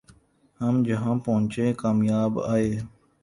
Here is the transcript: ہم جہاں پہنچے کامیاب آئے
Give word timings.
ہم 0.59 0.75
جہاں 0.83 1.15
پہنچے 1.25 1.65
کامیاب 1.81 2.39
آئے 2.45 2.69